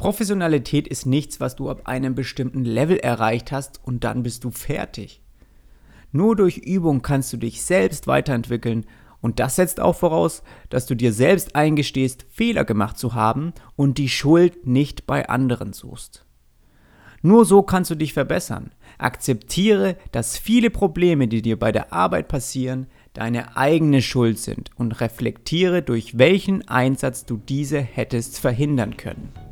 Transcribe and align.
Professionalität 0.00 0.88
ist 0.88 1.04
nichts, 1.04 1.40
was 1.40 1.56
du 1.56 1.68
ab 1.68 1.82
einem 1.84 2.14
bestimmten 2.14 2.64
Level 2.64 2.96
erreicht 2.96 3.52
hast 3.52 3.80
und 3.84 4.02
dann 4.02 4.22
bist 4.22 4.44
du 4.44 4.50
fertig. 4.50 5.20
Nur 6.10 6.36
durch 6.36 6.56
Übung 6.56 7.02
kannst 7.02 7.30
du 7.34 7.36
dich 7.36 7.60
selbst 7.60 8.06
weiterentwickeln 8.06 8.86
und 9.20 9.40
das 9.40 9.56
setzt 9.56 9.78
auch 9.78 9.94
voraus, 9.94 10.42
dass 10.70 10.86
du 10.86 10.94
dir 10.94 11.12
selbst 11.12 11.54
eingestehst, 11.54 12.24
Fehler 12.30 12.64
gemacht 12.64 12.96
zu 12.96 13.12
haben 13.12 13.52
und 13.76 13.98
die 13.98 14.08
Schuld 14.08 14.66
nicht 14.66 15.06
bei 15.06 15.28
anderen 15.28 15.74
suchst. 15.74 16.24
Nur 17.20 17.44
so 17.44 17.60
kannst 17.60 17.90
du 17.90 17.94
dich 17.94 18.14
verbessern. 18.14 18.70
Akzeptiere, 18.96 19.98
dass 20.12 20.38
viele 20.38 20.70
Probleme, 20.70 21.28
die 21.28 21.42
dir 21.42 21.58
bei 21.58 21.72
der 21.72 21.92
Arbeit 21.92 22.28
passieren, 22.28 22.86
deine 23.12 23.54
eigene 23.54 24.00
Schuld 24.00 24.38
sind 24.38 24.70
und 24.76 24.98
reflektiere, 25.02 25.82
durch 25.82 26.16
welchen 26.16 26.66
Einsatz 26.68 27.26
du 27.26 27.36
diese 27.36 27.80
hättest 27.80 28.40
verhindern 28.40 28.96
können. 28.96 29.49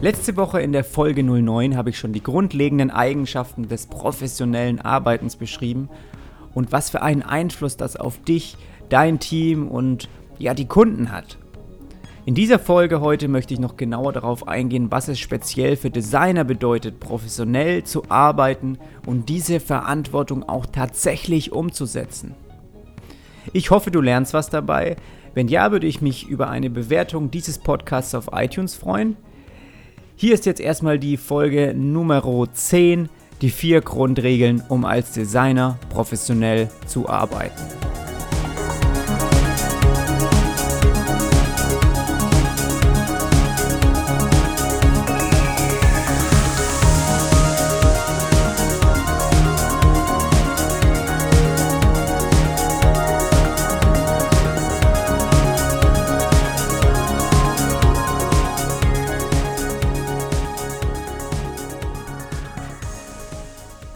Letzte 0.00 0.36
Woche 0.36 0.60
in 0.60 0.70
der 0.70 0.84
Folge 0.84 1.24
09 1.24 1.76
habe 1.76 1.90
ich 1.90 1.98
schon 1.98 2.12
die 2.12 2.22
grundlegenden 2.22 2.92
Eigenschaften 2.92 3.66
des 3.66 3.88
professionellen 3.88 4.80
Arbeitens 4.80 5.34
beschrieben 5.34 5.88
und 6.54 6.70
was 6.70 6.88
für 6.88 7.02
einen 7.02 7.22
Einfluss 7.22 7.76
das 7.76 7.96
auf 7.96 8.22
dich, 8.22 8.56
dein 8.90 9.18
Team 9.18 9.66
und 9.66 10.08
ja 10.38 10.54
die 10.54 10.68
Kunden 10.68 11.10
hat. 11.10 11.36
In 12.26 12.36
dieser 12.36 12.60
Folge 12.60 13.00
heute 13.00 13.26
möchte 13.26 13.54
ich 13.54 13.58
noch 13.58 13.76
genauer 13.76 14.12
darauf 14.12 14.46
eingehen, 14.46 14.92
was 14.92 15.08
es 15.08 15.18
speziell 15.18 15.74
für 15.74 15.90
Designer 15.90 16.44
bedeutet, 16.44 17.00
professionell 17.00 17.82
zu 17.82 18.08
arbeiten 18.08 18.78
und 19.04 19.28
diese 19.28 19.58
Verantwortung 19.58 20.48
auch 20.48 20.66
tatsächlich 20.66 21.50
umzusetzen. 21.50 22.36
Ich 23.52 23.72
hoffe, 23.72 23.90
du 23.90 24.00
lernst 24.00 24.32
was 24.32 24.48
dabei. 24.48 24.94
Wenn 25.34 25.48
ja, 25.48 25.72
würde 25.72 25.88
ich 25.88 26.02
mich 26.02 26.28
über 26.28 26.48
eine 26.50 26.70
Bewertung 26.70 27.32
dieses 27.32 27.58
Podcasts 27.58 28.14
auf 28.14 28.28
iTunes 28.32 28.76
freuen. 28.76 29.16
Hier 30.20 30.34
ist 30.34 30.46
jetzt 30.46 30.58
erstmal 30.58 30.98
die 30.98 31.16
Folge 31.16 31.74
Nummer 31.76 32.48
10, 32.52 33.08
die 33.40 33.50
vier 33.50 33.80
Grundregeln, 33.80 34.60
um 34.68 34.84
als 34.84 35.12
Designer 35.12 35.78
professionell 35.90 36.68
zu 36.88 37.08
arbeiten. 37.08 37.87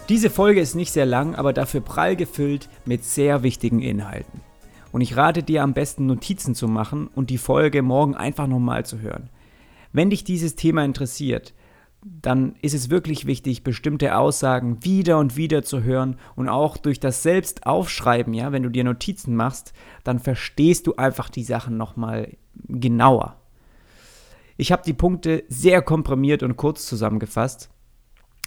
Diese 0.08 0.30
Folge 0.30 0.60
ist 0.60 0.74
nicht 0.74 0.92
sehr 0.92 1.06
lang, 1.06 1.36
aber 1.36 1.52
dafür 1.52 1.80
prall 1.80 2.16
gefüllt 2.16 2.68
mit 2.84 3.04
sehr 3.04 3.44
wichtigen 3.44 3.80
Inhalten. 3.80 4.40
Und 4.90 5.00
ich 5.00 5.16
rate 5.16 5.42
dir 5.42 5.62
am 5.62 5.74
besten 5.74 6.06
Notizen 6.06 6.54
zu 6.54 6.66
machen 6.66 7.08
und 7.14 7.30
die 7.30 7.38
Folge 7.38 7.82
morgen 7.82 8.16
einfach 8.16 8.48
nochmal 8.48 8.84
zu 8.84 9.00
hören. 9.00 9.30
Wenn 9.92 10.10
dich 10.10 10.24
dieses 10.24 10.56
Thema 10.56 10.84
interessiert, 10.84 11.54
dann 12.04 12.56
ist 12.62 12.74
es 12.74 12.90
wirklich 12.90 13.26
wichtig, 13.26 13.62
bestimmte 13.62 14.16
Aussagen 14.16 14.82
wieder 14.82 15.18
und 15.18 15.36
wieder 15.36 15.62
zu 15.62 15.84
hören 15.84 16.16
und 16.34 16.48
auch 16.48 16.76
durch 16.76 16.98
das 16.98 17.22
Selbstaufschreiben, 17.22 18.34
ja, 18.34 18.50
wenn 18.50 18.64
du 18.64 18.70
dir 18.70 18.82
Notizen 18.82 19.36
machst, 19.36 19.72
dann 20.02 20.18
verstehst 20.18 20.88
du 20.88 20.96
einfach 20.96 21.30
die 21.30 21.44
Sachen 21.44 21.76
nochmal 21.76 22.36
genauer. 22.66 23.36
Ich 24.56 24.72
habe 24.72 24.82
die 24.84 24.94
Punkte 24.94 25.44
sehr 25.48 25.80
komprimiert 25.80 26.42
und 26.42 26.56
kurz 26.56 26.86
zusammengefasst 26.86 27.71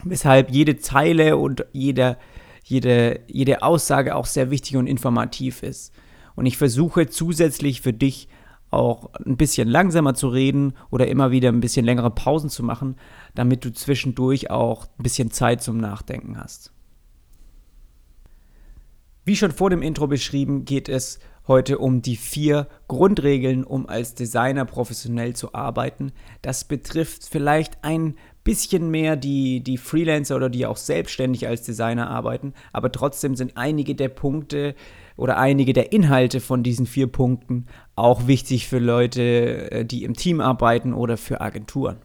weshalb 0.04 0.52
jede 0.52 0.78
Zeile 0.78 1.38
und 1.38 1.66
jede, 1.72 2.18
jede, 2.64 3.22
jede 3.28 3.64
Aussage 3.64 4.16
auch 4.16 4.26
sehr 4.26 4.52
wichtig 4.52 4.78
und 4.78 4.88
informativ 4.88 5.64
ist. 5.64 5.94
Und 6.36 6.46
ich 6.46 6.58
versuche 6.58 7.08
zusätzlich 7.08 7.82
für 7.82 7.94
dich 7.94 8.28
auch 8.72 9.14
ein 9.26 9.38
bisschen 9.38 9.68
langsamer 9.68 10.16
zu 10.16 10.28
reden 10.28 10.74
oder 10.90 11.08
immer 11.08 11.32
wieder 11.32 11.50
ein 11.50 11.62
bisschen 11.62 11.86
längere 11.86 12.12
Pausen 12.12 12.50
zu 12.50 12.64
machen, 12.64 12.98
damit 13.34 13.64
du 13.64 13.72
zwischendurch 13.72 14.50
auch 14.50 14.86
ein 15.00 15.04
bisschen 15.04 15.32
Zeit 15.32 15.64
zum 15.64 15.78
Nachdenken 15.78 16.38
hast. 16.38 16.72
Wie 19.24 19.36
schon 19.36 19.52
vor 19.52 19.70
dem 19.70 19.82
Intro 19.82 20.08
beschrieben, 20.08 20.66
geht 20.66 20.90
es 20.90 21.20
heute 21.48 21.78
um 21.78 22.02
die 22.02 22.16
vier 22.16 22.68
Grundregeln, 22.88 23.64
um 23.64 23.88
als 23.88 24.14
Designer 24.14 24.66
professionell 24.66 25.36
zu 25.36 25.54
arbeiten. 25.54 26.12
Das 26.42 26.66
betrifft 26.66 27.24
vielleicht 27.30 27.84
ein 27.84 28.16
bisschen 28.46 28.92
mehr 28.92 29.18
die, 29.18 29.62
die 29.62 29.78
Freelancer 29.78 30.38
oder 30.38 30.50
die 30.50 30.66
auch 30.66 30.78
selbstständig 30.78 31.48
als 31.48 31.64
Designer 31.64 32.10
arbeiten, 32.10 32.54
aber 32.72 32.92
trotzdem 32.92 33.36
sind 33.36 33.58
einige 33.58 33.96
der 33.96 34.08
Punkte 34.08 34.76
oder 35.18 35.38
einige 35.38 35.74
der 35.74 35.92
Inhalte 35.92 36.40
von 36.40 36.64
diesen 36.64 36.86
vier 36.86 37.08
Punkten 37.08 37.66
auch 37.96 38.28
wichtig 38.28 38.68
für 38.68 38.80
Leute, 38.80 39.72
äh, 39.72 39.86
die 39.86 40.04
im 40.04 40.14
Team 40.14 40.40
arbeiten 40.40 40.94
oder 40.94 41.18
für 41.18 41.42
Agenturen. 41.42 41.98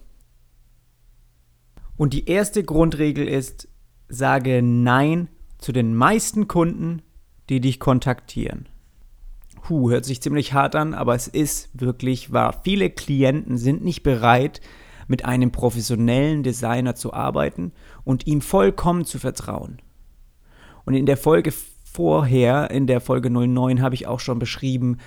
Und 1.96 2.14
die 2.14 2.26
erste 2.26 2.64
Grundregel 2.64 3.28
ist, 3.28 3.68
sage 4.08 4.62
Nein 4.62 5.28
zu 5.58 5.72
den 5.72 5.94
meisten 5.94 6.48
Kunden, 6.48 7.02
die 7.50 7.60
dich 7.60 7.78
kontaktieren. 7.78 8.66
Huh, 9.68 9.90
hört 9.90 10.06
sich 10.06 10.22
ziemlich 10.22 10.54
hart 10.54 10.74
an, 10.74 10.94
aber 10.94 11.14
es 11.14 11.28
ist 11.28 11.68
wirklich 11.78 12.32
wahr. 12.32 12.62
Viele 12.64 12.88
Klienten 12.88 13.58
sind 13.58 13.84
nicht 13.84 14.02
bereit, 14.02 14.62
mit 15.10 15.24
einem 15.24 15.50
professionellen 15.50 16.42
Designer 16.42 16.94
zu 16.94 17.12
arbeiten 17.12 17.72
und 18.04 18.26
ihm 18.26 18.40
vollkommen 18.40 19.04
zu 19.04 19.18
vertrauen. 19.18 19.82
Und 20.86 20.94
in 20.94 21.04
der 21.04 21.16
Folge 21.16 21.52
vorher, 21.84 22.70
in 22.70 22.86
der 22.86 23.00
Folge 23.00 23.28
09, 23.28 23.82
habe 23.82 23.96
ich 23.96 24.06
auch 24.06 24.20
schon 24.20 24.38
beschrieben, 24.38 24.98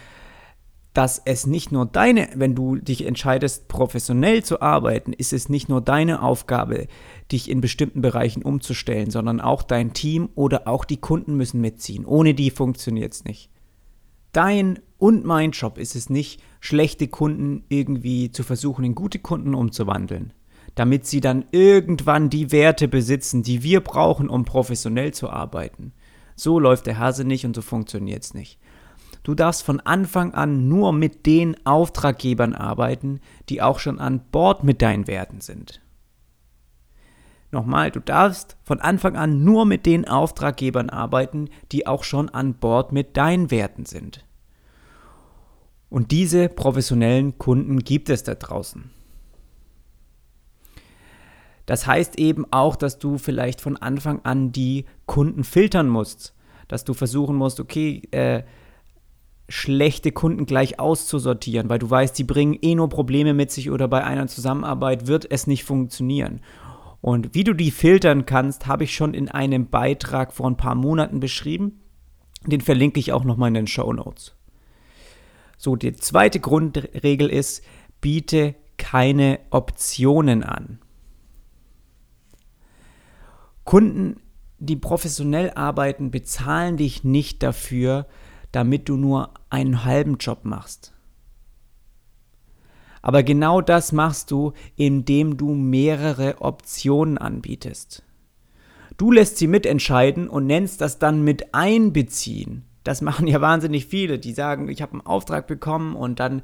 dass 0.93 1.21
es 1.25 1.47
nicht 1.47 1.71
nur 1.71 1.85
deine, 1.85 2.29
wenn 2.35 2.53
du 2.53 2.75
dich 2.75 3.05
entscheidest, 3.05 3.67
professionell 3.67 4.43
zu 4.43 4.61
arbeiten, 4.61 5.13
ist 5.13 5.33
es 5.33 5.49
nicht 5.49 5.69
nur 5.69 5.81
deine 5.81 6.21
Aufgabe, 6.21 6.87
dich 7.31 7.49
in 7.49 7.61
bestimmten 7.61 8.01
Bereichen 8.01 8.43
umzustellen, 8.43 9.09
sondern 9.09 9.41
auch 9.41 9.63
dein 9.63 9.93
Team 9.93 10.29
oder 10.35 10.67
auch 10.67 10.85
die 10.85 10.97
Kunden 10.97 11.35
müssen 11.35 11.61
mitziehen. 11.61 12.05
Ohne 12.05 12.33
die 12.33 12.51
funktioniert 12.51 13.13
es 13.13 13.23
nicht. 13.23 13.49
Dein 14.33 14.79
und 15.03 15.25
mein 15.25 15.51
Job 15.51 15.79
ist 15.79 15.97
es 15.97 16.09
nicht, 16.09 16.41
schlechte 16.61 17.09
Kunden 17.09 17.65
irgendwie 17.67 18.31
zu 18.31 18.41
versuchen, 18.41 18.85
in 18.85 18.95
gute 18.95 19.19
Kunden 19.19 19.53
umzuwandeln, 19.53 20.31
damit 20.75 21.05
sie 21.05 21.19
dann 21.19 21.43
irgendwann 21.51 22.29
die 22.29 22.53
Werte 22.53 22.87
besitzen, 22.87 23.43
die 23.43 23.63
wir 23.63 23.81
brauchen, 23.81 24.29
um 24.29 24.45
professionell 24.45 25.13
zu 25.13 25.29
arbeiten. 25.29 25.91
So 26.37 26.57
läuft 26.57 26.85
der 26.85 26.99
Hase 26.99 27.25
nicht 27.25 27.45
und 27.45 27.53
so 27.53 27.61
funktioniert 27.61 28.23
es 28.23 28.33
nicht. 28.33 28.59
Du 29.23 29.35
darfst 29.35 29.63
von 29.63 29.81
Anfang 29.81 30.33
an 30.33 30.69
nur 30.69 30.93
mit 30.93 31.25
den 31.25 31.57
Auftraggebern 31.65 32.55
arbeiten, 32.55 33.19
die 33.49 33.61
auch 33.61 33.79
schon 33.79 33.99
an 33.99 34.21
Bord 34.31 34.63
mit 34.63 34.81
deinen 34.81 35.07
Werten 35.07 35.41
sind. 35.41 35.81
Nochmal, 37.51 37.91
du 37.91 37.99
darfst 37.99 38.55
von 38.63 38.79
Anfang 38.79 39.17
an 39.17 39.43
nur 39.43 39.65
mit 39.65 39.85
den 39.85 40.07
Auftraggebern 40.07 40.89
arbeiten, 40.89 41.49
die 41.73 41.87
auch 41.87 42.05
schon 42.05 42.29
an 42.29 42.53
Bord 42.53 42.93
mit 42.93 43.17
deinen 43.17 43.51
Werten 43.51 43.83
sind. 43.85 44.23
Und 45.93 46.09
diese 46.09 46.49
professionellen 46.49 47.37
Kunden 47.37 47.77
gibt 47.77 48.09
es 48.09 48.23
da 48.23 48.33
draußen. 48.33 48.89
Das 51.67 51.85
heißt 51.85 52.17
eben 52.17 52.47
auch, 52.49 52.75
dass 52.75 52.97
du 52.97 53.19
vielleicht 53.19 53.61
von 53.61 53.77
Anfang 53.77 54.21
an 54.23 54.51
die 54.51 54.85
Kunden 55.05 55.43
filtern 55.43 55.87
musst. 55.87 56.33
Dass 56.67 56.83
du 56.83 56.95
versuchen 56.95 57.35
musst, 57.35 57.59
okay, 57.59 58.01
äh, 58.09 58.41
schlechte 59.47 60.11
Kunden 60.11 60.47
gleich 60.47 60.79
auszusortieren, 60.79 61.69
weil 61.69 61.77
du 61.77 61.91
weißt, 61.91 62.17
die 62.17 62.23
bringen 62.23 62.57
eh 62.59 62.73
nur 62.73 62.89
Probleme 62.89 63.35
mit 63.35 63.51
sich 63.51 63.69
oder 63.69 63.87
bei 63.87 64.03
einer 64.03 64.25
Zusammenarbeit 64.25 65.05
wird 65.05 65.29
es 65.29 65.45
nicht 65.45 65.63
funktionieren. 65.63 66.41
Und 67.01 67.35
wie 67.35 67.43
du 67.43 67.53
die 67.53 67.69
filtern 67.69 68.25
kannst, 68.25 68.65
habe 68.65 68.85
ich 68.85 68.95
schon 68.95 69.13
in 69.13 69.29
einem 69.29 69.69
Beitrag 69.69 70.33
vor 70.33 70.47
ein 70.47 70.57
paar 70.57 70.73
Monaten 70.73 71.19
beschrieben. 71.19 71.81
Den 72.47 72.61
verlinke 72.61 72.99
ich 72.99 73.13
auch 73.13 73.25
nochmal 73.25 73.49
in 73.49 73.53
den 73.53 73.67
Show 73.67 73.93
Notes. 73.93 74.35
So, 75.63 75.77
die 75.77 75.93
zweite 75.93 76.41
Grundregel 76.41 77.29
ist, 77.29 77.63
biete 78.01 78.53
keine 78.75 79.39
Optionen 79.49 80.43
an. 80.43 80.79
Kunden, 83.63 84.19
die 84.59 84.75
professionell 84.75 85.51
arbeiten, 85.51 86.11
bezahlen 86.11 86.75
dich 86.75 87.05
nicht 87.05 87.43
dafür, 87.43 88.07
damit 88.51 88.89
du 88.89 88.97
nur 88.97 89.35
einen 89.49 89.85
halben 89.85 90.17
Job 90.17 90.39
machst. 90.43 90.93
Aber 93.01 93.23
genau 93.23 93.61
das 93.61 93.93
machst 93.93 94.31
du, 94.31 94.51
indem 94.75 95.37
du 95.37 95.53
mehrere 95.53 96.41
Optionen 96.41 97.17
anbietest. 97.17 98.03
Du 98.97 99.13
lässt 99.13 99.37
sie 99.37 99.47
mitentscheiden 99.47 100.27
und 100.27 100.45
nennst 100.45 100.81
das 100.81 100.99
dann 100.99 101.23
mit 101.23 101.53
einbeziehen 101.53 102.65
das 102.83 103.01
machen 103.01 103.27
ja 103.27 103.41
wahnsinnig 103.41 103.85
viele, 103.87 104.19
die 104.19 104.33
sagen, 104.33 104.67
ich 104.69 104.81
habe 104.81 104.93
einen 104.93 105.05
Auftrag 105.05 105.47
bekommen 105.47 105.95
und 105.95 106.19
dann 106.19 106.41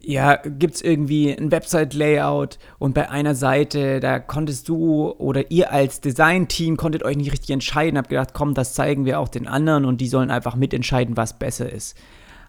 ja, 0.00 0.36
gibt 0.36 0.76
es 0.76 0.82
irgendwie 0.82 1.30
ein 1.30 1.50
Website-Layout 1.50 2.58
und 2.78 2.94
bei 2.94 3.10
einer 3.10 3.34
Seite, 3.34 4.00
da 4.00 4.18
konntest 4.18 4.68
du 4.68 5.10
oder 5.10 5.50
ihr 5.50 5.72
als 5.72 6.00
Design-Team 6.00 6.76
konntet 6.76 7.02
euch 7.02 7.16
nicht 7.16 7.32
richtig 7.32 7.50
entscheiden, 7.50 7.98
habt 7.98 8.08
gedacht, 8.08 8.32
komm, 8.32 8.54
das 8.54 8.74
zeigen 8.74 9.04
wir 9.04 9.20
auch 9.20 9.28
den 9.28 9.46
anderen 9.46 9.84
und 9.84 10.00
die 10.00 10.08
sollen 10.08 10.30
einfach 10.30 10.56
mitentscheiden, 10.56 11.16
was 11.16 11.38
besser 11.38 11.70
ist. 11.70 11.96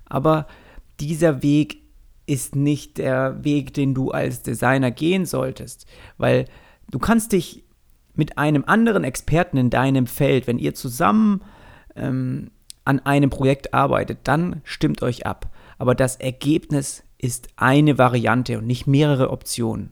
Aber 0.06 0.48
dieser 1.00 1.44
Weg 1.44 1.82
ist 2.26 2.56
nicht 2.56 2.98
der 2.98 3.44
Weg, 3.44 3.74
den 3.74 3.94
du 3.94 4.12
als 4.12 4.42
Designer 4.42 4.92
gehen 4.92 5.26
solltest, 5.26 5.86
weil 6.18 6.46
du 6.90 7.00
kannst 7.00 7.32
dich 7.34 7.64
mit 8.14 8.38
einem 8.38 8.64
anderen 8.66 9.04
Experten 9.04 9.58
in 9.58 9.70
deinem 9.70 10.08
Feld, 10.08 10.48
wenn 10.48 10.58
ihr 10.58 10.74
zusammen 10.74 11.42
ähm, 11.96 12.52
an 12.86 13.00
einem 13.00 13.30
Projekt 13.30 13.74
arbeitet, 13.74 14.20
dann 14.24 14.62
stimmt 14.64 15.02
euch 15.02 15.26
ab. 15.26 15.52
Aber 15.78 15.96
das 15.96 16.16
Ergebnis 16.16 17.04
ist 17.18 17.50
eine 17.58 17.98
Variante 17.98 18.58
und 18.60 18.68
nicht 18.68 18.88
mehrere 18.88 19.32
Optionen. 19.32 19.92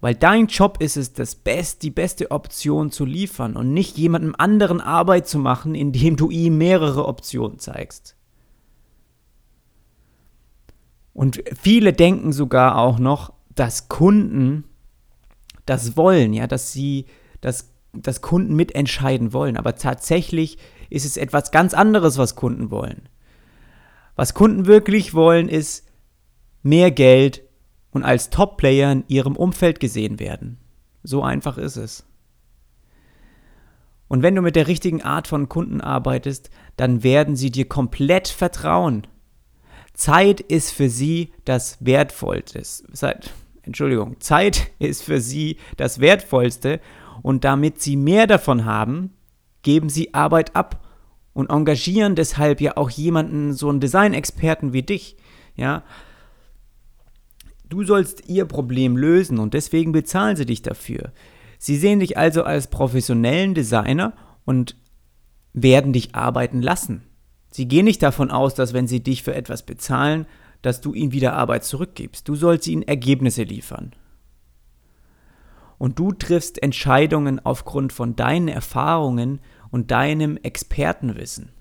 Weil 0.00 0.14
dein 0.14 0.46
Job 0.46 0.78
ist 0.80 0.96
es, 0.96 1.12
das 1.12 1.34
Best, 1.34 1.82
die 1.82 1.90
beste 1.90 2.30
Option 2.30 2.90
zu 2.90 3.04
liefern 3.04 3.54
und 3.54 3.74
nicht 3.74 3.98
jemandem 3.98 4.34
anderen 4.36 4.80
Arbeit 4.80 5.28
zu 5.28 5.38
machen, 5.38 5.74
indem 5.74 6.16
du 6.16 6.30
ihm 6.30 6.56
mehrere 6.56 7.06
Optionen 7.06 7.58
zeigst. 7.58 8.16
Und 11.12 11.42
viele 11.60 11.92
denken 11.92 12.32
sogar 12.32 12.78
auch 12.78 12.98
noch, 12.98 13.34
dass 13.54 13.88
Kunden 13.88 14.64
das 15.66 15.96
wollen, 15.96 16.32
ja, 16.32 16.46
dass 16.46 16.72
sie, 16.72 17.04
dass, 17.42 17.74
dass 17.92 18.22
Kunden 18.22 18.56
mitentscheiden 18.56 19.34
wollen. 19.34 19.58
Aber 19.58 19.76
tatsächlich 19.76 20.56
ist 20.90 21.06
es 21.06 21.16
etwas 21.16 21.50
ganz 21.50 21.72
anderes, 21.72 22.18
was 22.18 22.36
Kunden 22.36 22.70
wollen. 22.70 23.08
Was 24.16 24.34
Kunden 24.34 24.66
wirklich 24.66 25.14
wollen, 25.14 25.48
ist 25.48 25.88
mehr 26.62 26.90
Geld 26.90 27.42
und 27.90 28.04
als 28.04 28.30
Top-Player 28.30 28.92
in 28.92 29.04
ihrem 29.08 29.36
Umfeld 29.36 29.80
gesehen 29.80 30.18
werden. 30.18 30.58
So 31.02 31.22
einfach 31.22 31.56
ist 31.56 31.76
es. 31.76 32.04
Und 34.08 34.22
wenn 34.22 34.34
du 34.34 34.42
mit 34.42 34.56
der 34.56 34.66
richtigen 34.66 35.02
Art 35.02 35.28
von 35.28 35.48
Kunden 35.48 35.80
arbeitest, 35.80 36.50
dann 36.76 37.02
werden 37.04 37.36
sie 37.36 37.50
dir 37.50 37.68
komplett 37.68 38.28
vertrauen. 38.28 39.06
Zeit 39.94 40.40
ist 40.40 40.72
für 40.72 40.88
sie 40.88 41.32
das 41.44 41.78
Wertvollste. 41.80 42.62
Entschuldigung, 43.62 44.20
Zeit 44.20 44.72
ist 44.78 45.02
für 45.02 45.20
sie 45.20 45.58
das 45.76 46.00
Wertvollste 46.00 46.80
und 47.22 47.44
damit 47.44 47.80
sie 47.80 47.96
mehr 47.96 48.26
davon 48.26 48.64
haben, 48.64 49.14
geben 49.62 49.88
sie 49.88 50.14
Arbeit 50.14 50.56
ab 50.56 50.86
und 51.32 51.50
engagieren 51.50 52.14
deshalb 52.16 52.60
ja 52.60 52.76
auch 52.76 52.90
jemanden, 52.90 53.52
so 53.52 53.68
einen 53.68 53.80
Design-Experten 53.80 54.72
wie 54.72 54.82
dich. 54.82 55.16
Ja, 55.56 55.84
du 57.68 57.84
sollst 57.84 58.28
ihr 58.28 58.44
Problem 58.44 58.96
lösen 58.96 59.38
und 59.38 59.54
deswegen 59.54 59.92
bezahlen 59.92 60.36
sie 60.36 60.46
dich 60.46 60.62
dafür. 60.62 61.12
Sie 61.58 61.76
sehen 61.76 62.00
dich 62.00 62.16
also 62.16 62.42
als 62.42 62.68
professionellen 62.68 63.54
Designer 63.54 64.14
und 64.44 64.76
werden 65.52 65.92
dich 65.92 66.14
arbeiten 66.14 66.62
lassen. 66.62 67.02
Sie 67.50 67.66
gehen 67.66 67.84
nicht 67.84 68.02
davon 68.02 68.30
aus, 68.30 68.54
dass 68.54 68.72
wenn 68.72 68.86
sie 68.86 69.02
dich 69.02 69.22
für 69.22 69.34
etwas 69.34 69.64
bezahlen, 69.64 70.26
dass 70.62 70.80
du 70.80 70.94
ihnen 70.94 71.12
wieder 71.12 71.34
Arbeit 71.34 71.64
zurückgibst. 71.64 72.28
Du 72.28 72.34
sollst 72.34 72.66
ihnen 72.66 72.82
Ergebnisse 72.82 73.42
liefern. 73.42 73.92
Und 75.80 75.98
du 75.98 76.12
triffst 76.12 76.62
Entscheidungen 76.62 77.40
aufgrund 77.42 77.94
von 77.94 78.14
deinen 78.14 78.48
Erfahrungen 78.48 79.40
und 79.70 79.90
deinem 79.90 80.36
Expertenwissen. 80.36 81.52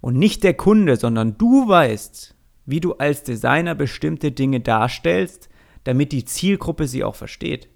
Und 0.00 0.16
nicht 0.16 0.44
der 0.44 0.54
Kunde, 0.54 0.94
sondern 0.94 1.36
du 1.38 1.66
weißt, 1.66 2.36
wie 2.66 2.78
du 2.78 2.92
als 2.94 3.24
Designer 3.24 3.74
bestimmte 3.74 4.30
Dinge 4.30 4.60
darstellst, 4.60 5.48
damit 5.82 6.12
die 6.12 6.24
Zielgruppe 6.24 6.86
sie 6.86 7.02
auch 7.02 7.16
versteht. 7.16 7.68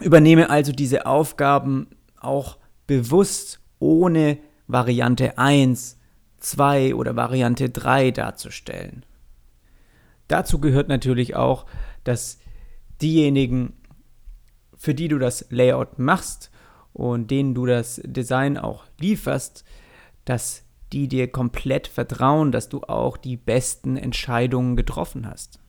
Übernehme 0.00 0.48
also 0.48 0.72
diese 0.72 1.04
Aufgaben 1.04 1.88
auch 2.18 2.56
bewusst 2.86 3.60
ohne 3.78 4.38
Variante 4.68 5.36
1, 5.36 5.98
2 6.38 6.94
oder 6.94 7.14
Variante 7.14 7.68
3 7.68 8.10
darzustellen. 8.10 9.04
Dazu 10.28 10.60
gehört 10.60 10.88
natürlich 10.88 11.36
auch, 11.36 11.66
dass 12.04 12.38
diejenigen, 13.02 13.74
für 14.82 14.94
die 14.94 15.06
du 15.06 15.20
das 15.20 15.46
Layout 15.50 16.00
machst 16.00 16.50
und 16.92 17.30
denen 17.30 17.54
du 17.54 17.66
das 17.66 18.00
Design 18.04 18.58
auch 18.58 18.84
lieferst, 18.98 19.64
dass 20.24 20.64
die 20.92 21.06
dir 21.06 21.30
komplett 21.30 21.86
vertrauen, 21.86 22.50
dass 22.50 22.68
du 22.68 22.82
auch 22.82 23.16
die 23.16 23.36
besten 23.36 23.96
Entscheidungen 23.96 24.74
getroffen 24.74 25.24
hast. 25.24 25.60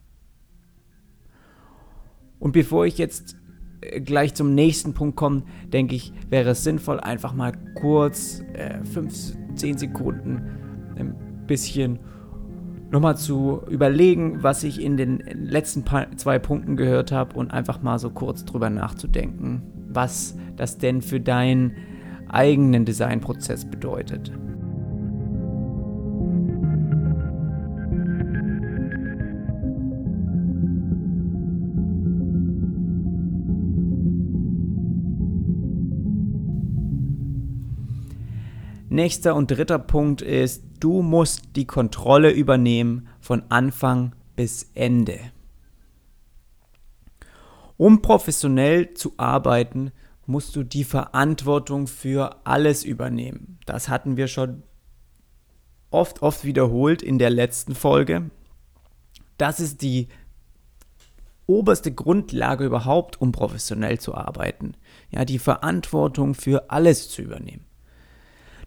Und 2.39 2.53
bevor 2.53 2.87
ich 2.87 2.97
jetzt 2.97 3.37
gleich 4.03 4.33
zum 4.33 4.55
nächsten 4.55 4.95
Punkt 4.95 5.15
kommen, 5.15 5.43
denke 5.67 5.93
ich, 5.93 6.11
wäre 6.31 6.49
es 6.49 6.63
sinnvoll, 6.63 6.99
einfach 6.99 7.33
mal 7.33 7.53
kurz, 7.75 8.41
äh, 8.53 8.83
5, 8.83 9.37
10 9.55 9.77
Sekunden, 9.77 10.95
ein 10.95 11.45
bisschen 11.45 11.99
nochmal 12.93 13.17
zu 13.17 13.63
überlegen, 13.69 14.43
was 14.43 14.63
ich 14.63 14.79
in 14.79 14.97
den 14.97 15.17
letzten 15.33 15.83
zwei 16.15 16.37
Punkten 16.37 16.77
gehört 16.77 17.11
habe 17.11 17.35
und 17.35 17.51
einfach 17.51 17.81
mal 17.81 17.97
so 17.97 18.11
kurz 18.11 18.45
drüber 18.45 18.69
nachzudenken, 18.69 19.63
was 19.89 20.37
das 20.55 20.77
denn 20.77 21.01
für 21.01 21.19
deinen 21.19 21.75
eigenen 22.29 22.85
Designprozess 22.85 23.65
bedeutet. 23.65 24.31
Nächster 38.93 39.33
und 39.33 39.49
dritter 39.49 39.79
Punkt 39.79 40.21
ist, 40.21 40.65
du 40.79 41.01
musst 41.01 41.55
die 41.55 41.65
Kontrolle 41.65 42.29
übernehmen 42.29 43.07
von 43.19 43.41
Anfang 43.49 44.13
bis 44.35 44.69
Ende. 44.75 45.19
Um 47.75 48.03
professionell 48.03 48.93
zu 48.93 49.15
arbeiten, 49.17 49.91
musst 50.27 50.55
du 50.55 50.61
die 50.61 50.83
Verantwortung 50.83 51.87
für 51.87 52.45
alles 52.45 52.83
übernehmen. 52.83 53.57
Das 53.65 53.89
hatten 53.89 54.15
wir 54.15 54.27
schon 54.27 54.61
oft, 55.89 56.21
oft 56.21 56.45
wiederholt 56.45 57.01
in 57.01 57.17
der 57.17 57.31
letzten 57.31 57.73
Folge. 57.73 58.29
Das 59.39 59.59
ist 59.59 59.81
die 59.81 60.07
oberste 61.47 61.91
Grundlage 61.91 62.63
überhaupt, 62.63 63.19
um 63.19 63.31
professionell 63.31 63.99
zu 63.99 64.13
arbeiten. 64.13 64.75
Ja, 65.09 65.25
die 65.25 65.39
Verantwortung 65.39 66.35
für 66.35 66.69
alles 66.69 67.09
zu 67.09 67.23
übernehmen. 67.23 67.65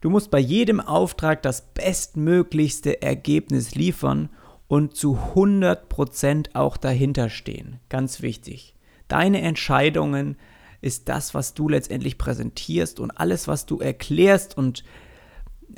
Du 0.01 0.11
musst 0.11 0.31
bei 0.31 0.39
jedem 0.39 0.81
Auftrag 0.81 1.43
das 1.43 1.63
bestmöglichste 1.73 3.03
Ergebnis 3.03 3.75
liefern 3.75 4.29
und 4.69 4.97
zu 4.97 5.19
100% 5.35 6.55
auch 6.55 6.77
dahinter 6.77 7.31
stehen. 7.31 7.81
Ganz 7.89 8.21
wichtig. 8.23 8.75
Deine 9.09 9.41
Entscheidungen 9.43 10.37
ist 10.81 11.09
das, 11.09 11.35
was 11.35 11.55
du 11.55 11.69
letztendlich 11.69 12.19
präsentierst 12.19 13.01
und 13.01 13.13
alles, 13.13 13.49
was 13.49 13.67
du 13.67 13.79
erklärst 13.79 14.57
und 14.57 14.85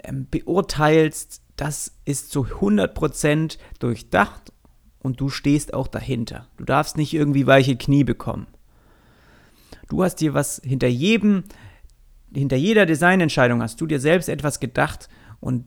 ähm, 0.05 0.27
beurteilst, 0.31 1.43
das 1.57 1.93
ist 2.05 2.31
zu 2.31 2.45
100% 2.45 3.59
durchdacht 3.79 4.53
und 5.01 5.21
du 5.21 5.29
stehst 5.29 5.75
auch 5.75 5.89
dahinter. 5.89 6.47
Du 6.57 6.65
darfst 6.65 6.97
nicht 6.97 7.15
irgendwie 7.15 7.47
weiche 7.47 7.77
Knie 7.77 8.05
bekommen. 8.05 8.47
Du 9.89 10.03
hast 10.03 10.17
dir 10.17 10.35
was 10.35 10.61
hinter 10.65 10.89
jedem 10.89 11.45
hinter 12.35 12.57
jeder 12.57 12.87
Designentscheidung 12.87 13.63
hast 13.63 13.81
du 13.81 13.87
dir 13.87 14.01
selbst 14.01 14.29
etwas 14.29 14.61
gedacht 14.61 15.09
und 15.41 15.65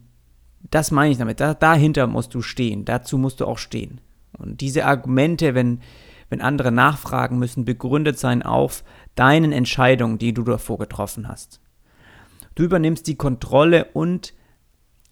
das 0.69 0.91
meine 0.91 1.11
ich 1.11 1.17
damit. 1.17 1.39
Da, 1.39 1.53
dahinter 1.53 2.07
musst 2.07 2.33
du 2.33 2.41
stehen. 2.41 2.85
Dazu 2.85 3.17
musst 3.17 3.39
du 3.39 3.45
auch 3.45 3.57
stehen. 3.57 4.01
Und 4.37 4.61
diese 4.61 4.85
Argumente, 4.85 5.55
wenn, 5.55 5.81
wenn 6.29 6.41
andere 6.41 6.71
nachfragen, 6.71 7.39
müssen 7.39 7.65
begründet 7.65 8.19
sein 8.19 8.43
auf 8.43 8.83
deinen 9.15 9.51
Entscheidungen, 9.51 10.17
die 10.17 10.33
du 10.33 10.43
davor 10.43 10.77
getroffen 10.77 11.27
hast. 11.27 11.61
Du 12.55 12.63
übernimmst 12.63 13.07
die 13.07 13.15
Kontrolle 13.15 13.85
und 13.93 14.33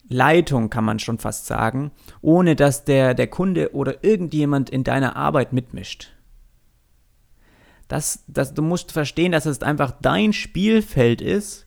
Leitung, 0.08 0.70
kann 0.70 0.84
man 0.84 1.00
schon 1.00 1.20
fast 1.20 1.46
sagen, 1.46 1.92
ohne 2.22 2.56
dass 2.56 2.84
der, 2.84 3.14
der 3.14 3.28
Kunde 3.28 3.74
oder 3.74 4.04
irgendjemand 4.04 4.70
in 4.70 4.84
deiner 4.84 5.16
Arbeit 5.16 5.54
mitmischt. 5.54 6.12
Das, 7.90 8.24
das, 8.28 8.54
du 8.54 8.62
musst 8.62 8.94
verstehen, 8.94 9.34
dass 9.34 9.46
es 9.46 9.62
einfach 9.62 9.92
dein 10.02 10.32
Spielfeld 10.32 11.22
ist 11.22 11.66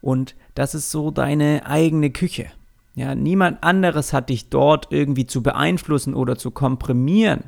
und 0.00 0.36
das 0.54 0.74
ist 0.74 0.90
so 0.90 1.10
deine 1.10 1.66
eigene 1.66 2.10
Küche. 2.10 2.46
Ja, 2.94 3.14
niemand 3.14 3.64
anderes 3.64 4.12
hat 4.12 4.28
dich 4.28 4.50
dort 4.50 4.92
irgendwie 4.92 5.26
zu 5.26 5.42
beeinflussen 5.42 6.14
oder 6.14 6.36
zu 6.36 6.50
komprimieren. 6.50 7.44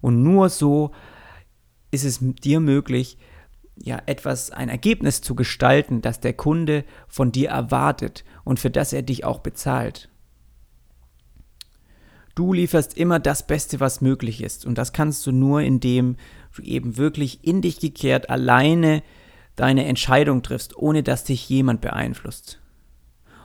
Und 0.00 0.22
nur 0.22 0.50
so 0.50 0.92
ist 1.90 2.04
es 2.04 2.20
dir 2.20 2.60
möglich, 2.60 3.18
ja, 3.74 4.00
etwas, 4.06 4.52
ein 4.52 4.68
Ergebnis 4.68 5.20
zu 5.20 5.34
gestalten, 5.34 6.00
das 6.00 6.20
der 6.20 6.34
Kunde 6.34 6.84
von 7.08 7.32
dir 7.32 7.50
erwartet 7.50 8.24
und 8.44 8.60
für 8.60 8.70
das 8.70 8.92
er 8.92 9.02
dich 9.02 9.24
auch 9.24 9.40
bezahlt. 9.40 10.08
Du 12.36 12.52
lieferst 12.52 12.96
immer 12.96 13.18
das 13.18 13.44
Beste, 13.44 13.80
was 13.80 14.00
möglich 14.00 14.44
ist. 14.44 14.64
Und 14.64 14.78
das 14.78 14.92
kannst 14.92 15.26
du 15.26 15.32
nur, 15.32 15.60
indem 15.60 16.14
du 16.14 16.22
eben 16.60 16.96
wirklich 16.96 17.44
in 17.44 17.62
dich 17.62 17.80
gekehrt 17.80 18.30
alleine 18.30 19.02
deine 19.56 19.86
Entscheidung 19.86 20.42
triffst, 20.42 20.76
ohne 20.76 21.02
dass 21.02 21.24
dich 21.24 21.48
jemand 21.48 21.80
beeinflusst. 21.80 22.60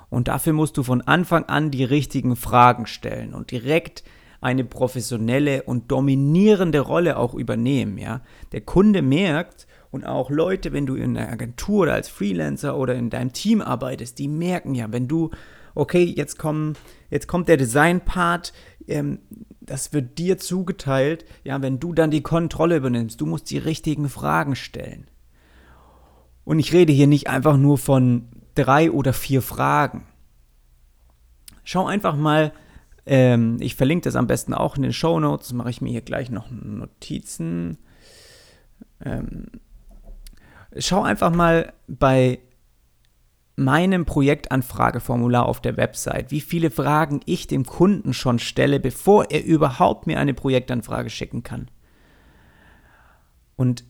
Und 0.10 0.28
dafür 0.28 0.54
musst 0.54 0.78
du 0.78 0.84
von 0.84 1.02
Anfang 1.02 1.46
an 1.46 1.72
die 1.72 1.84
richtigen 1.84 2.36
Fragen 2.36 2.86
stellen 2.86 3.34
und 3.34 3.50
direkt 3.50 4.04
eine 4.42 4.64
professionelle 4.64 5.64
und 5.64 5.92
dominierende 5.92 6.82
Rolle 6.82 7.18
auch 7.18 7.34
übernehmen, 7.34 7.98
ja. 7.98 8.22
Der 8.52 8.62
Kunde 8.62 9.02
merkt 9.02 9.66
und 9.90 10.06
auch 10.06 10.30
Leute, 10.30 10.74
wenn 10.74 10.86
du 10.86 10.96
in 10.96 11.18
einer 11.18 11.32
Agentur 11.32 11.84
oder 11.84 11.94
als 11.94 12.10
Freelancer 12.10 12.78
oder 12.78 12.94
in 12.94 13.10
deinem 13.10 13.34
Team 13.34 13.62
arbeitest, 13.62 14.20
die 14.20 14.28
merken 14.28 14.76
ja, 14.76 14.92
wenn 14.92 15.08
du 15.08 15.32
okay, 15.76 16.04
jetzt 16.04 16.38
kommen, 16.38 16.76
jetzt 17.10 17.28
kommt 17.28 17.48
der 17.48 17.58
Design-Part, 17.58 18.54
ähm, 18.88 19.20
das 19.66 19.94
wird 19.94 20.18
dir 20.18 20.38
zugeteilt, 20.38 21.26
ja, 21.44 21.62
wenn 21.62 21.80
du 21.80 21.94
dann 21.94 22.12
die 22.12 22.22
Kontrolle 22.22 22.78
übernimmst, 22.78 23.20
du 23.22 23.26
musst 23.26 23.50
die 23.50 23.58
richtigen 23.58 24.10
Fragen 24.10 24.56
stellen. 24.56 25.08
Und 26.44 26.60
ich 26.60 26.74
rede 26.74 26.92
hier 26.92 27.08
nicht 27.08 27.28
einfach 27.28 27.58
nur 27.58 27.78
von 27.78 28.28
drei 28.56 28.92
oder 28.92 29.14
vier 29.14 29.42
Fragen. 29.42 30.06
Schau 31.64 31.86
einfach 31.86 32.16
mal, 32.16 32.52
ähm, 33.06 33.58
ich 33.62 33.76
verlinke 33.76 34.06
das 34.06 34.16
am 34.16 34.28
besten 34.28 34.54
auch 34.54 34.76
in 34.76 34.84
den 34.84 34.94
Show 34.94 35.20
Notes, 35.20 35.54
mache 35.54 35.70
ich 35.70 35.82
mir 35.82 35.92
hier 35.92 36.02
gleich 36.02 36.30
noch 36.30 36.50
Notizen. 36.52 37.78
Ähm, 39.04 39.48
schau 40.78 41.04
einfach 41.04 41.34
mal 41.34 41.74
bei 41.88 42.40
meinem 43.56 44.06
Projektanfrageformular 44.06 45.46
auf 45.46 45.62
der 45.62 45.78
Website, 45.78 46.32
wie 46.32 46.42
viele 46.42 46.72
Fragen 46.72 47.22
ich 47.26 47.48
dem 47.48 47.66
Kunden 47.66 48.14
schon 48.14 48.40
stelle, 48.40 48.80
bevor 48.80 49.30
er 49.30 49.44
überhaupt 49.44 50.08
mir 50.08 50.20
eine 50.20 50.34
Projektanfrage 50.34 51.10
schicken 51.10 51.44
kann. 51.44 51.70
Und 53.56 53.84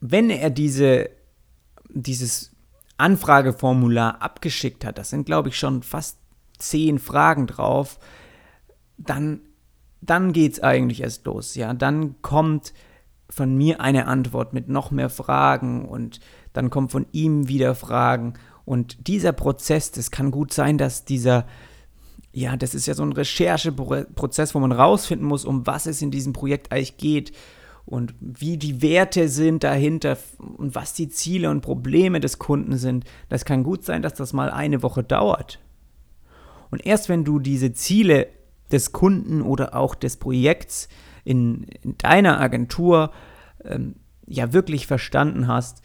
wenn 0.00 0.30
er 0.30 0.50
diese, 0.50 1.10
dieses 1.88 2.52
Anfrageformular 2.96 4.22
abgeschickt 4.22 4.84
hat, 4.84 4.98
das 4.98 5.10
sind 5.10 5.26
glaube 5.26 5.48
ich 5.48 5.58
schon 5.58 5.82
fast 5.82 6.18
zehn 6.58 6.98
Fragen 6.98 7.46
drauf, 7.46 7.98
dann, 8.96 9.40
dann 10.00 10.32
geht 10.32 10.52
es 10.52 10.62
eigentlich 10.62 11.00
erst 11.00 11.24
los. 11.26 11.54
Ja, 11.56 11.74
dann 11.74 12.22
kommt 12.22 12.72
von 13.28 13.56
mir 13.56 13.80
eine 13.80 14.06
Antwort 14.06 14.52
mit 14.52 14.68
noch 14.68 14.90
mehr 14.90 15.10
Fragen 15.10 15.86
und 15.86 16.20
dann 16.52 16.70
kommt 16.70 16.92
von 16.92 17.06
ihm 17.12 17.48
wieder 17.48 17.74
Fragen 17.74 18.34
und 18.70 19.08
dieser 19.08 19.32
Prozess, 19.32 19.90
das 19.90 20.12
kann 20.12 20.30
gut 20.30 20.52
sein, 20.52 20.78
dass 20.78 21.04
dieser, 21.04 21.44
ja, 22.30 22.56
das 22.56 22.72
ist 22.72 22.86
ja 22.86 22.94
so 22.94 23.02
ein 23.02 23.12
Rechercheprozess, 23.12 24.54
wo 24.54 24.60
man 24.60 24.70
rausfinden 24.70 25.26
muss, 25.26 25.44
um 25.44 25.66
was 25.66 25.86
es 25.86 26.00
in 26.02 26.12
diesem 26.12 26.32
Projekt 26.32 26.70
eigentlich 26.70 26.96
geht 26.96 27.32
und 27.84 28.14
wie 28.20 28.58
die 28.58 28.80
Werte 28.80 29.28
sind 29.28 29.64
dahinter 29.64 30.16
und 30.38 30.76
was 30.76 30.94
die 30.94 31.08
Ziele 31.08 31.50
und 31.50 31.62
Probleme 31.62 32.20
des 32.20 32.38
Kunden 32.38 32.76
sind. 32.76 33.06
Das 33.28 33.44
kann 33.44 33.64
gut 33.64 33.84
sein, 33.84 34.02
dass 34.02 34.14
das 34.14 34.32
mal 34.32 34.50
eine 34.50 34.84
Woche 34.84 35.02
dauert. 35.02 35.58
Und 36.70 36.86
erst 36.86 37.08
wenn 37.08 37.24
du 37.24 37.40
diese 37.40 37.72
Ziele 37.72 38.28
des 38.70 38.92
Kunden 38.92 39.42
oder 39.42 39.74
auch 39.74 39.96
des 39.96 40.16
Projekts 40.16 40.88
in, 41.24 41.64
in 41.82 41.98
deiner 41.98 42.40
Agentur 42.40 43.10
ähm, 43.64 43.96
ja 44.28 44.52
wirklich 44.52 44.86
verstanden 44.86 45.48
hast, 45.48 45.82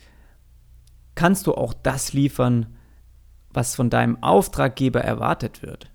kannst 1.15 1.47
du 1.47 1.53
auch 1.53 1.73
das 1.73 2.13
liefern, 2.13 2.75
was 3.51 3.75
von 3.75 3.89
deinem 3.89 4.21
Auftraggeber 4.21 5.01
erwartet 5.01 5.61
wird. 5.61 5.89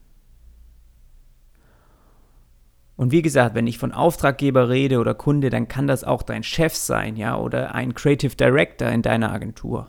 Und 2.96 3.12
wie 3.12 3.22
gesagt, 3.22 3.54
wenn 3.54 3.66
ich 3.66 3.78
von 3.78 3.92
Auftraggeber 3.92 4.68
rede 4.68 4.98
oder 4.98 5.14
Kunde, 5.14 5.48
dann 5.48 5.68
kann 5.68 5.86
das 5.86 6.04
auch 6.04 6.22
dein 6.22 6.42
Chef 6.42 6.74
sein, 6.74 7.16
ja, 7.16 7.38
oder 7.38 7.74
ein 7.74 7.94
Creative 7.94 8.36
Director 8.36 8.88
in 8.88 9.00
deiner 9.00 9.32
Agentur. 9.32 9.88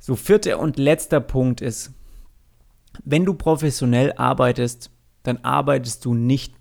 So, 0.00 0.16
vierter 0.16 0.58
und 0.58 0.76
letzter 0.76 1.20
Punkt 1.20 1.60
ist, 1.60 1.92
wenn 3.04 3.24
du 3.24 3.34
professionell 3.34 4.12
arbeitest, 4.14 4.90
dann 5.22 5.36
arbeitest 5.44 6.04
du 6.04 6.14
nicht 6.14 6.54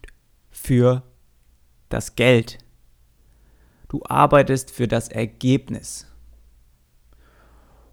für 0.51 1.03
das 1.89 2.15
Geld. 2.15 2.59
Du 3.89 4.01
arbeitest 4.05 4.71
für 4.71 4.87
das 4.87 5.09
Ergebnis. 5.09 6.07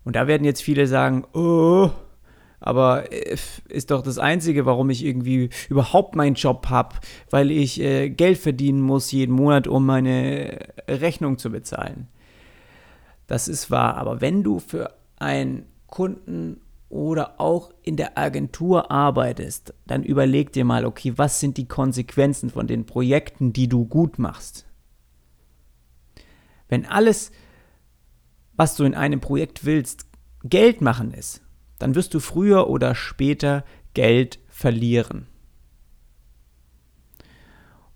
Und 0.04 0.14
da 0.14 0.28
werden 0.28 0.44
jetzt 0.44 0.62
viele 0.62 0.86
sagen, 0.86 1.24
oh, 1.32 1.90
aber 2.60 3.12
äh, 3.12 3.36
ist 3.68 3.90
doch 3.90 4.02
das 4.02 4.18
Einzige, 4.18 4.66
warum 4.66 4.90
ich 4.90 5.04
irgendwie 5.04 5.50
überhaupt 5.68 6.14
meinen 6.14 6.34
Job 6.34 6.68
habe, 6.68 6.96
weil 7.30 7.50
ich 7.50 7.80
äh, 7.80 8.10
Geld 8.10 8.38
verdienen 8.38 8.80
muss 8.80 9.10
jeden 9.10 9.34
Monat, 9.34 9.66
um 9.66 9.84
meine 9.84 10.58
Rechnung 10.86 11.38
zu 11.38 11.50
bezahlen. 11.50 12.08
Das 13.26 13.48
ist 13.48 13.70
wahr, 13.70 13.96
aber 13.96 14.20
wenn 14.20 14.44
du 14.44 14.60
für 14.60 14.94
einen 15.18 15.66
Kunden 15.86 16.60
oder 16.88 17.40
auch 17.40 17.72
in 17.82 17.96
der 17.96 18.16
Agentur 18.16 18.90
arbeitest, 18.90 19.74
dann 19.86 20.04
überleg 20.04 20.52
dir 20.52 20.64
mal, 20.64 20.84
okay, 20.84 21.14
was 21.16 21.40
sind 21.40 21.56
die 21.56 21.66
Konsequenzen 21.66 22.50
von 22.50 22.66
den 22.66 22.86
Projekten, 22.86 23.52
die 23.52 23.68
du 23.68 23.86
gut 23.86 24.18
machst? 24.18 24.65
Wenn 26.68 26.86
alles, 26.86 27.30
was 28.56 28.76
du 28.76 28.84
in 28.84 28.94
einem 28.94 29.20
Projekt 29.20 29.64
willst, 29.64 30.06
Geld 30.44 30.80
machen 30.80 31.12
ist, 31.12 31.42
dann 31.78 31.94
wirst 31.94 32.14
du 32.14 32.20
früher 32.20 32.68
oder 32.68 32.94
später 32.94 33.64
Geld 33.94 34.38
verlieren. 34.48 35.26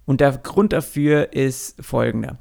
Und 0.05 0.21
der 0.21 0.37
Grund 0.39 0.73
dafür 0.73 1.33
ist 1.33 1.83
folgender. 1.85 2.39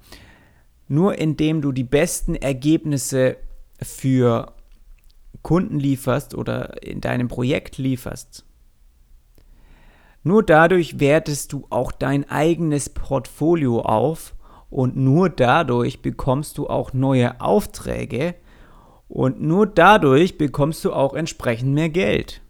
Nur 0.87 1.19
indem 1.19 1.61
du 1.61 1.71
die 1.71 1.83
besten 1.83 2.35
Ergebnisse 2.35 3.37
für 3.81 4.53
Kunden 5.43 5.79
lieferst 5.79 6.33
oder 6.33 6.81
in 6.83 6.99
deinem 6.99 7.27
Projekt 7.27 7.77
lieferst, 7.77 8.43
nur 10.23 10.43
dadurch 10.43 10.99
wertest 10.99 11.53
du 11.53 11.65
auch 11.69 11.91
dein 11.91 12.29
eigenes 12.29 12.89
Portfolio 12.89 13.81
auf 13.81 14.35
und 14.69 14.95
nur 14.95 15.29
dadurch 15.29 16.01
bekommst 16.01 16.57
du 16.57 16.67
auch 16.67 16.93
neue 16.93 17.41
Aufträge 17.41 18.35
und 19.07 19.41
nur 19.41 19.65
dadurch 19.65 20.37
bekommst 20.37 20.85
du 20.85 20.93
auch 20.93 21.13
entsprechend 21.13 21.73
mehr 21.73 21.89
Geld. 21.89 22.41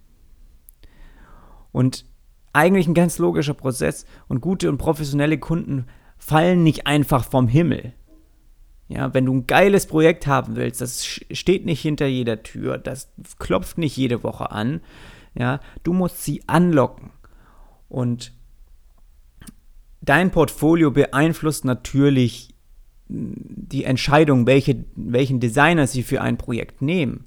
Und 1.71 2.05
eigentlich 2.51 2.87
ein 2.87 2.93
ganz 2.93 3.17
logischer 3.19 3.53
Prozess 3.53 4.05
und 4.27 4.41
gute 4.41 4.69
und 4.69 4.77
professionelle 4.77 5.37
Kunden 5.37 5.85
fallen 6.17 6.63
nicht 6.63 6.87
einfach 6.87 7.23
vom 7.23 7.47
Himmel. 7.47 7.93
Ja, 8.89 9.13
wenn 9.13 9.25
du 9.25 9.33
ein 9.35 9.47
geiles 9.47 9.85
Projekt 9.85 10.25
haben 10.25 10.55
willst, 10.55 10.81
das 10.81 11.05
steht 11.05 11.65
nicht 11.65 11.81
hinter 11.81 12.07
jeder 12.07 12.41
Tür, 12.41 12.79
das 12.79 13.09
klopft 13.37 13.77
nicht 13.77 13.95
jede 13.95 14.23
Woche 14.23 14.51
an. 14.51 14.81
Ja, 15.35 15.59
du 15.83 15.93
musst 15.93 16.23
sie 16.23 16.41
anlocken. 16.47 17.11
Und 17.87 18.33
dein 20.01 20.31
Portfolio 20.31 20.91
beeinflusst 20.91 21.65
natürlich 21.65 22.55
die 23.07 23.83
Entscheidung, 23.83 24.45
welche, 24.45 24.85
welchen 24.95 25.39
Designer 25.39 25.87
sie 25.87 26.03
für 26.03 26.21
ein 26.21 26.37
Projekt 26.37 26.81
nehmen. 26.81 27.25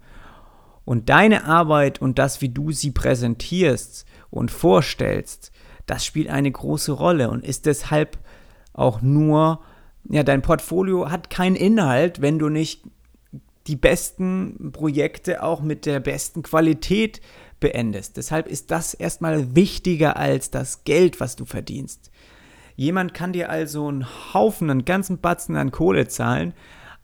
Und 0.84 1.08
deine 1.08 1.44
Arbeit 1.44 2.00
und 2.00 2.18
das, 2.18 2.40
wie 2.40 2.48
du 2.48 2.72
sie 2.72 2.90
präsentierst 2.90 4.04
und 4.30 4.50
vorstellst, 4.50 5.52
das 5.86 6.04
spielt 6.04 6.28
eine 6.28 6.50
große 6.50 6.92
Rolle 6.92 7.30
und 7.30 7.44
ist 7.44 7.66
deshalb 7.66 8.18
auch 8.72 9.02
nur, 9.02 9.60
ja, 10.08 10.22
dein 10.22 10.42
Portfolio 10.42 11.10
hat 11.10 11.30
keinen 11.30 11.56
Inhalt, 11.56 12.20
wenn 12.20 12.38
du 12.38 12.48
nicht 12.48 12.84
die 13.66 13.76
besten 13.76 14.72
Projekte 14.72 15.42
auch 15.42 15.62
mit 15.62 15.86
der 15.86 16.00
besten 16.00 16.42
Qualität 16.42 17.20
beendest. 17.60 18.16
Deshalb 18.16 18.48
ist 18.48 18.70
das 18.70 18.94
erstmal 18.94 19.54
wichtiger 19.54 20.16
als 20.16 20.50
das 20.50 20.84
Geld, 20.84 21.20
was 21.20 21.36
du 21.36 21.44
verdienst. 21.44 22.10
Jemand 22.76 23.14
kann 23.14 23.32
dir 23.32 23.50
also 23.50 23.88
einen 23.88 24.06
Haufen, 24.32 24.70
einen 24.70 24.84
ganzen 24.84 25.18
Batzen 25.18 25.56
an 25.56 25.70
Kohle 25.70 26.08
zahlen, 26.08 26.54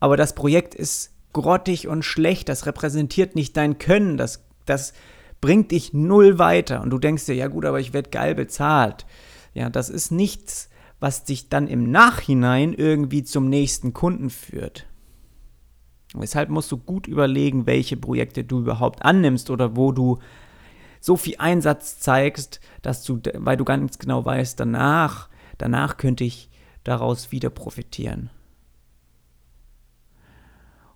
aber 0.01 0.17
das 0.17 0.35
Projekt 0.35 0.75
ist 0.75 1.13
grottig 1.33 1.89
und 1.89 2.05
schlecht, 2.05 2.49
das 2.49 2.67
repräsentiert 2.67 3.35
nicht 3.35 3.57
dein 3.57 3.79
Können, 3.79 4.17
das, 4.17 4.45
das 4.65 4.93
bringt 5.41 5.71
dich 5.71 5.93
null 5.93 6.39
weiter 6.39 6.83
und 6.83 6.91
du 6.91 6.99
denkst 6.99 7.27
dir, 7.27 7.35
ja 7.35 7.49
gut, 7.49 7.65
aber 7.65 7.81
ich 7.81 7.93
werde 7.93 8.11
geil 8.11 8.35
bezahlt. 8.35 9.07
Ja, 9.55 9.71
das 9.71 9.89
ist 9.89 10.11
nichts, 10.11 10.69
was 11.01 11.25
dich 11.25 11.49
dann 11.49 11.69
im 11.69 11.91
Nachhinein 11.91 12.73
irgendwie 12.73 13.23
zum 13.23 13.49
nächsten 13.49 13.93
Kunden 13.93 14.31
führt. 14.31 14.87
Deshalb 16.15 16.49
musst 16.49 16.73
du 16.73 16.79
gut 16.79 17.07
überlegen, 17.07 17.67
welche 17.67 17.97
Projekte 17.97 18.43
du 18.43 18.61
überhaupt 18.61 19.05
annimmst 19.05 19.51
oder 19.51 19.77
wo 19.77 19.93
du 19.93 20.19
so 21.01 21.17
viel 21.17 21.37
Einsatz 21.39 22.01
zeigst, 22.01 22.61
dass 22.83 23.05
du, 23.05 23.21
weil 23.35 23.57
du 23.57 23.65
ganz 23.65 23.99
genau 23.99 24.25
weißt, 24.25 24.59
danach 24.59 25.29
Danach 25.59 25.97
könnte 25.97 26.25
ich 26.25 26.51
daraus 26.85 27.33
wieder 27.33 27.51
profitieren. 27.51 28.31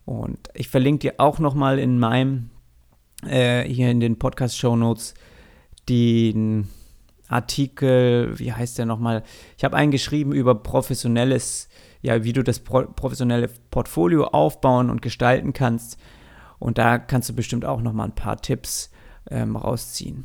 Und 0.04 0.48
ich 0.54 0.68
verlinke 0.68 1.00
dir 1.00 1.14
auch 1.18 1.38
nochmal 1.38 1.78
in 1.78 1.98
meinem, 1.98 2.50
äh, 3.24 3.62
hier 3.62 3.90
in 3.90 4.00
den 4.00 4.18
Podcast-Show 4.18 4.76
Notes, 4.76 5.14
den 5.88 6.68
Artikel, 7.28 8.38
wie 8.38 8.52
heißt 8.52 8.78
der 8.78 8.86
nochmal? 8.86 9.22
Ich 9.56 9.64
habe 9.64 9.76
einen 9.76 9.90
geschrieben 9.90 10.32
über 10.32 10.54
professionelles, 10.54 11.68
ja, 12.02 12.24
wie 12.24 12.32
du 12.32 12.42
das 12.42 12.60
professionelle 12.60 13.48
Portfolio 13.70 14.26
aufbauen 14.26 14.90
und 14.90 15.02
gestalten 15.02 15.52
kannst. 15.52 15.98
Und 16.58 16.78
da 16.78 16.98
kannst 16.98 17.28
du 17.28 17.34
bestimmt 17.34 17.64
auch 17.64 17.80
nochmal 17.80 18.08
ein 18.08 18.14
paar 18.14 18.40
Tipps 18.40 18.90
ähm, 19.30 19.56
rausziehen. 19.56 20.24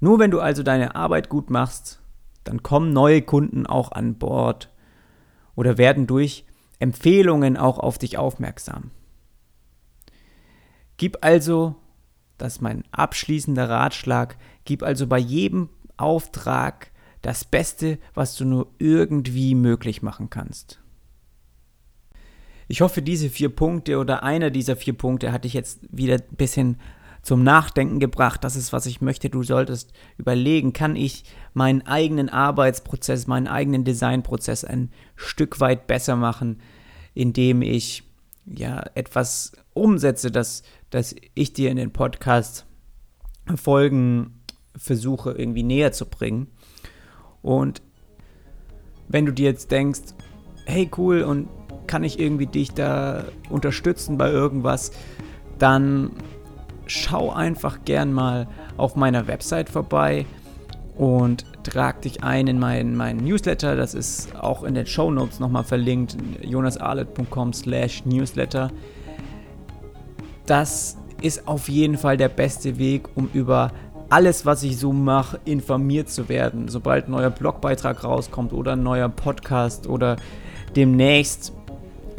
Nur 0.00 0.18
wenn 0.18 0.30
du 0.30 0.40
also 0.40 0.62
deine 0.62 0.94
Arbeit 0.94 1.28
gut 1.28 1.50
machst, 1.50 1.99
dann 2.44 2.62
kommen 2.62 2.92
neue 2.92 3.22
Kunden 3.22 3.66
auch 3.66 3.92
an 3.92 4.16
Bord 4.16 4.70
oder 5.54 5.78
werden 5.78 6.06
durch 6.06 6.44
Empfehlungen 6.78 7.56
auch 7.56 7.78
auf 7.78 7.98
dich 7.98 8.18
aufmerksam. 8.18 8.90
Gib 10.96 11.18
also, 11.22 11.76
das 12.38 12.54
ist 12.54 12.60
mein 12.62 12.84
abschließender 12.92 13.68
Ratschlag, 13.68 14.36
gib 14.64 14.82
also 14.82 15.06
bei 15.06 15.18
jedem 15.18 15.68
Auftrag 15.96 16.90
das 17.22 17.44
Beste, 17.44 17.98
was 18.14 18.36
du 18.36 18.44
nur 18.44 18.68
irgendwie 18.78 19.54
möglich 19.54 20.02
machen 20.02 20.30
kannst. 20.30 20.80
Ich 22.68 22.80
hoffe, 22.82 23.02
diese 23.02 23.30
vier 23.30 23.48
Punkte 23.48 23.98
oder 23.98 24.22
einer 24.22 24.50
dieser 24.50 24.76
vier 24.76 24.94
Punkte 24.94 25.32
hat 25.32 25.44
dich 25.44 25.54
jetzt 25.54 25.80
wieder 25.90 26.14
ein 26.14 26.36
bisschen 26.36 26.78
zum 27.22 27.42
Nachdenken 27.42 27.98
gebracht. 27.98 28.44
Das 28.44 28.56
ist, 28.56 28.72
was 28.72 28.86
ich 28.86 29.00
möchte. 29.00 29.30
Du 29.30 29.42
solltest 29.42 29.92
überlegen, 30.16 30.72
kann 30.72 30.96
ich 30.96 31.24
meinen 31.52 31.86
eigenen 31.86 32.28
Arbeitsprozess, 32.28 33.26
meinen 33.26 33.46
eigenen 33.46 33.84
Designprozess 33.84 34.64
ein 34.64 34.90
Stück 35.16 35.60
weit 35.60 35.86
besser 35.86 36.16
machen, 36.16 36.60
indem 37.14 37.62
ich 37.62 38.04
ja 38.46 38.82
etwas 38.94 39.52
umsetze, 39.74 40.30
das, 40.30 40.62
das 40.90 41.14
ich 41.34 41.52
dir 41.52 41.70
in 41.70 41.76
den 41.76 41.92
Podcast 41.92 42.66
Folgen 43.56 44.40
versuche 44.76 45.32
irgendwie 45.32 45.62
näher 45.62 45.92
zu 45.92 46.06
bringen. 46.06 46.48
Und 47.42 47.82
wenn 49.08 49.26
du 49.26 49.32
dir 49.32 49.46
jetzt 49.46 49.70
denkst, 49.70 50.00
hey 50.66 50.90
cool, 50.96 51.22
und 51.22 51.48
kann 51.86 52.04
ich 52.04 52.20
irgendwie 52.20 52.46
dich 52.46 52.72
da 52.72 53.24
unterstützen 53.48 54.16
bei 54.16 54.30
irgendwas, 54.30 54.92
dann 55.58 56.12
schau 56.90 57.30
einfach 57.30 57.78
gern 57.84 58.12
mal 58.12 58.48
auf 58.76 58.96
meiner 58.96 59.26
Website 59.26 59.68
vorbei 59.68 60.26
und 60.96 61.46
trag 61.62 62.02
dich 62.02 62.22
ein 62.22 62.46
in 62.46 62.58
meinen, 62.58 62.96
meinen 62.96 63.24
Newsletter. 63.24 63.76
Das 63.76 63.94
ist 63.94 64.36
auch 64.36 64.64
in 64.64 64.74
den 64.74 64.86
Show 64.86 65.10
Notes 65.10 65.40
nochmal 65.40 65.64
verlinkt, 65.64 66.16
jonasarlet.com 66.42 67.52
slash 67.52 68.04
newsletter. 68.04 68.70
Das 70.46 70.96
ist 71.22 71.46
auf 71.46 71.68
jeden 71.68 71.96
Fall 71.96 72.16
der 72.16 72.28
beste 72.28 72.78
Weg, 72.78 73.08
um 73.14 73.30
über 73.32 73.72
alles, 74.08 74.44
was 74.44 74.62
ich 74.64 74.76
so 74.76 74.92
mache, 74.92 75.38
informiert 75.44 76.10
zu 76.10 76.28
werden. 76.28 76.68
Sobald 76.68 77.06
ein 77.06 77.12
neuer 77.12 77.30
Blogbeitrag 77.30 78.02
rauskommt 78.02 78.52
oder 78.52 78.72
ein 78.72 78.82
neuer 78.82 79.08
Podcast 79.08 79.86
oder 79.86 80.16
demnächst 80.74 81.52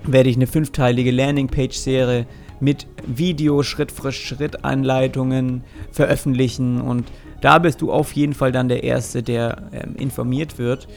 werde 0.05 0.29
ich 0.29 0.37
eine 0.37 0.47
fünfteilige 0.47 1.11
Landingpage-Serie 1.11 2.25
mit 2.61 2.87
Video 3.05 3.63
Schritt 3.63 3.91
für 3.91 4.11
Schritt 4.11 4.63
Anleitungen 4.63 5.63
veröffentlichen 5.91 6.79
und 6.79 7.11
da 7.41 7.59
bist 7.59 7.81
du 7.81 7.91
auf 7.91 8.13
jeden 8.13 8.33
Fall 8.33 8.51
dann 8.51 8.69
der 8.69 8.83
Erste, 8.83 9.23
der 9.23 9.69
ähm, 9.73 9.95
informiert 9.95 10.59
wird. 10.59 10.87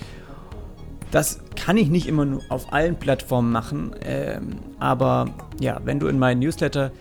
Das 1.11 1.40
kann 1.56 1.76
ich 1.76 1.88
nicht 1.88 2.06
immer 2.06 2.25
nur 2.25 2.42
auf 2.49 2.73
allen 2.73 2.97
Plattformen 2.97 3.50
machen, 3.50 3.94
ähm, 4.04 4.61
aber 4.78 5.30
ja, 5.61 5.80
wenn 5.85 6.00
du 6.00 6.09
in 6.09 6.18
meinen 6.18 6.40
Newsletter 6.40 6.92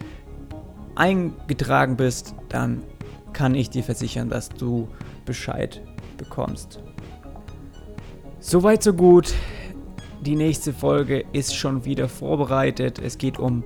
eingetragen 0.95 1.97
bist, 1.97 2.35
dann 2.49 2.83
kann 3.33 3.55
ich 3.55 3.69
dir 3.69 3.83
versichern, 3.83 4.29
dass 4.29 4.49
du 4.49 4.87
Bescheid 5.25 5.81
bekommst. 6.17 6.79
Soweit 8.39 8.83
so 8.83 8.93
gut. 8.93 9.33
Die 10.21 10.35
nächste 10.35 10.71
Folge 10.71 11.25
ist 11.33 11.55
schon 11.55 11.83
wieder 11.83 12.07
vorbereitet. 12.07 12.99
Es 12.99 13.17
geht 13.17 13.39
um 13.39 13.63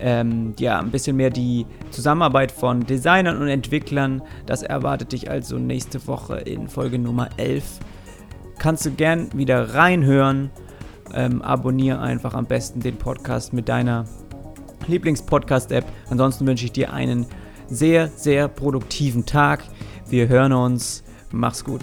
ähm, 0.00 0.54
ja, 0.58 0.78
ein 0.78 0.90
bisschen 0.90 1.16
mehr 1.16 1.30
die 1.30 1.66
Zusammenarbeit 1.90 2.52
von 2.52 2.86
Designern 2.86 3.40
und 3.40 3.48
Entwicklern. 3.48 4.22
Das 4.46 4.62
erwartet 4.62 5.12
dich 5.12 5.30
also 5.30 5.58
nächste 5.58 6.06
Woche 6.06 6.36
in 6.38 6.68
Folge 6.68 6.98
Nummer 6.98 7.30
11. 7.36 7.64
Kannst 8.58 8.86
du 8.86 8.90
gern 8.90 9.28
wieder 9.34 9.74
reinhören. 9.74 10.50
Ähm, 11.14 11.40
abonniere 11.42 12.00
einfach 12.00 12.34
am 12.34 12.46
besten 12.46 12.80
den 12.80 12.96
Podcast 12.96 13.52
mit 13.52 13.68
deiner 13.68 14.06
Lieblingspodcast-App. 14.88 15.84
Ansonsten 16.10 16.46
wünsche 16.46 16.64
ich 16.64 16.72
dir 16.72 16.92
einen 16.92 17.26
sehr, 17.68 18.08
sehr 18.08 18.48
produktiven 18.48 19.26
Tag. 19.26 19.64
Wir 20.08 20.28
hören 20.28 20.52
uns. 20.52 21.04
Mach's 21.30 21.64
gut. 21.64 21.82